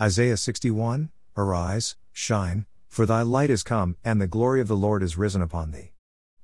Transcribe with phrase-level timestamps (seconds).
[0.00, 5.04] Isaiah 61 Arise, shine, for thy light is come, and the glory of the Lord
[5.04, 5.92] is risen upon thee.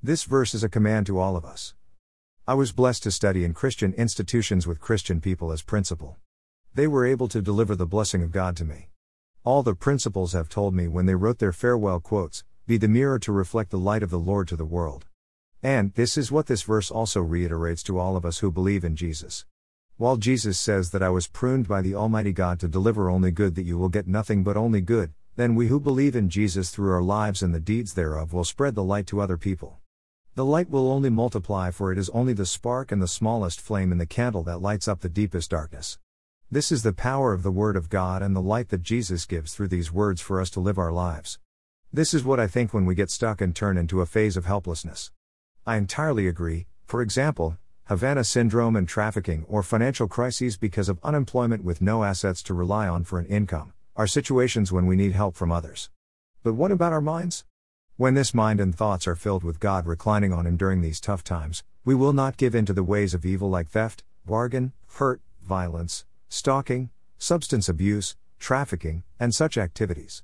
[0.00, 1.74] This verse is a command to all of us.
[2.46, 6.16] I was blessed to study in Christian institutions with Christian people as principal.
[6.76, 8.90] They were able to deliver the blessing of God to me.
[9.42, 13.18] All the principals have told me when they wrote their farewell quotes be the mirror
[13.18, 15.06] to reflect the light of the Lord to the world.
[15.60, 18.94] And this is what this verse also reiterates to all of us who believe in
[18.94, 19.44] Jesus.
[20.00, 23.54] While Jesus says that I was pruned by the Almighty God to deliver only good,
[23.56, 26.90] that you will get nothing but only good, then we who believe in Jesus through
[26.90, 29.76] our lives and the deeds thereof will spread the light to other people.
[30.36, 33.92] The light will only multiply, for it is only the spark and the smallest flame
[33.92, 35.98] in the candle that lights up the deepest darkness.
[36.50, 39.52] This is the power of the Word of God and the light that Jesus gives
[39.52, 41.38] through these words for us to live our lives.
[41.92, 44.46] This is what I think when we get stuck and turn into a phase of
[44.46, 45.12] helplessness.
[45.66, 47.58] I entirely agree, for example,
[47.90, 52.86] Havana syndrome and trafficking or financial crises because of unemployment with no assets to rely
[52.86, 55.90] on for an income are situations when we need help from others.
[56.44, 57.44] But what about our minds?
[57.96, 61.24] When this mind and thoughts are filled with God reclining on Him during these tough
[61.24, 65.20] times, we will not give in to the ways of evil like theft, bargain, hurt,
[65.42, 70.22] violence, stalking, substance abuse, trafficking, and such activities.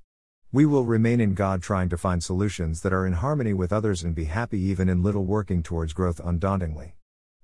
[0.53, 4.05] We will remain in God trying to find solutions that are in harmony with others
[4.05, 6.94] and be happy even in little working towards growth undauntingly.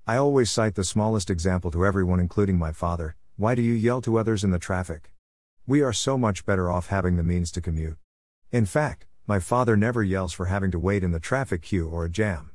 [0.05, 4.01] I always cite the smallest example to everyone, including my father why do you yell
[4.03, 5.11] to others in the traffic?
[5.67, 7.97] We are so much better off having the means to commute.
[8.51, 12.05] In fact, my father never yells for having to wait in the traffic queue or
[12.05, 12.51] a jam.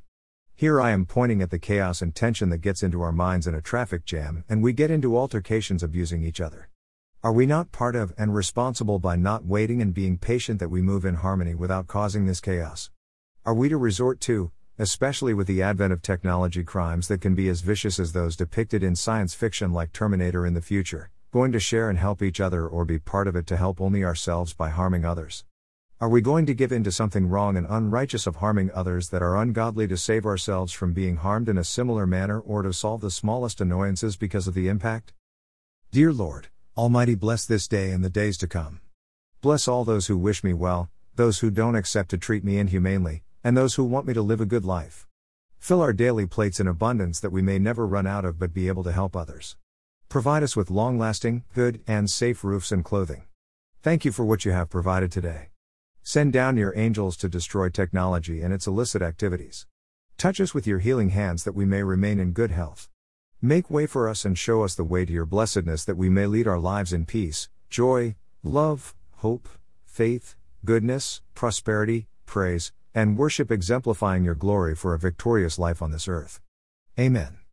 [0.54, 3.54] Here I am pointing at the chaos and tension that gets into our minds in
[3.54, 6.68] a traffic jam, and we get into altercations abusing each other.
[7.22, 10.80] Are we not part of and responsible by not waiting and being patient that we
[10.80, 12.90] move in harmony without causing this chaos?
[13.44, 17.48] Are we to resort to, especially with the advent of technology crimes that can be
[17.48, 21.58] as vicious as those depicted in science fiction like Terminator in the future, going to
[21.58, 24.68] share and help each other or be part of it to help only ourselves by
[24.68, 25.44] harming others?
[26.00, 29.20] Are we going to give in to something wrong and unrighteous of harming others that
[29.20, 33.00] are ungodly to save ourselves from being harmed in a similar manner or to solve
[33.00, 35.12] the smallest annoyances because of the impact?
[35.90, 38.78] Dear Lord, Almighty bless this day and the days to come.
[39.40, 43.24] Bless all those who wish me well, those who don't accept to treat me inhumanely,
[43.48, 45.06] and those who want me to live a good life.
[45.58, 48.68] Fill our daily plates in abundance that we may never run out of but be
[48.68, 49.56] able to help others.
[50.10, 53.22] Provide us with long lasting, good, and safe roofs and clothing.
[53.82, 55.48] Thank you for what you have provided today.
[56.02, 59.66] Send down your angels to destroy technology and its illicit activities.
[60.18, 62.90] Touch us with your healing hands that we may remain in good health.
[63.40, 66.26] Make way for us and show us the way to your blessedness that we may
[66.26, 69.48] lead our lives in peace, joy, love, hope,
[69.86, 70.36] faith,
[70.66, 76.40] goodness, prosperity, praise, and worship exemplifying your glory for a victorious life on this earth.
[76.98, 77.38] Amen.